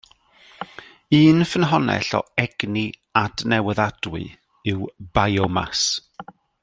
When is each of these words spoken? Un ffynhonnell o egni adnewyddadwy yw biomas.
Un 1.17 1.43
ffynhonnell 1.49 2.09
o 2.19 2.21
egni 2.45 2.85
adnewyddadwy 3.23 4.25
yw 4.73 4.89
biomas. 5.19 5.85